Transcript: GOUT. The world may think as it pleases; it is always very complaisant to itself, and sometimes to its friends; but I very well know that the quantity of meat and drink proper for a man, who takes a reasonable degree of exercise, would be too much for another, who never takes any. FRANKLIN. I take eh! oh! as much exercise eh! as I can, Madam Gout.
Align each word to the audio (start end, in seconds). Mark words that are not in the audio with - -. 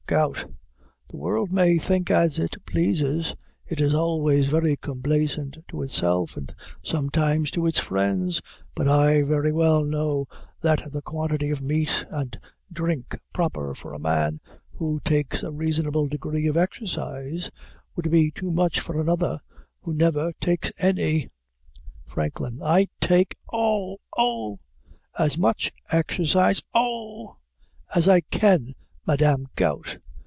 GOUT. 0.07 0.45
The 1.07 1.15
world 1.15 1.53
may 1.53 1.77
think 1.77 2.11
as 2.11 2.37
it 2.37 2.57
pleases; 2.65 3.33
it 3.65 3.79
is 3.79 3.95
always 3.95 4.47
very 4.49 4.75
complaisant 4.75 5.59
to 5.69 5.81
itself, 5.83 6.35
and 6.35 6.53
sometimes 6.83 7.49
to 7.51 7.65
its 7.65 7.79
friends; 7.79 8.41
but 8.75 8.89
I 8.89 9.21
very 9.21 9.53
well 9.53 9.85
know 9.85 10.27
that 10.59 10.91
the 10.91 11.01
quantity 11.01 11.49
of 11.49 11.61
meat 11.61 12.05
and 12.09 12.37
drink 12.73 13.15
proper 13.31 13.73
for 13.73 13.93
a 13.93 13.99
man, 13.99 14.41
who 14.73 14.99
takes 15.05 15.43
a 15.43 15.51
reasonable 15.53 16.09
degree 16.09 16.45
of 16.47 16.57
exercise, 16.57 17.49
would 17.95 18.11
be 18.11 18.31
too 18.31 18.51
much 18.51 18.81
for 18.81 18.99
another, 18.99 19.39
who 19.79 19.93
never 19.93 20.33
takes 20.41 20.73
any. 20.77 21.29
FRANKLIN. 22.05 22.61
I 22.61 22.89
take 22.99 23.37
eh! 23.53 23.53
oh! 23.55 24.57
as 25.17 25.37
much 25.37 25.71
exercise 25.89 26.61
eh! 26.75 27.23
as 27.95 28.09
I 28.09 28.19
can, 28.29 28.75
Madam 29.07 29.47
Gout. 29.55 29.97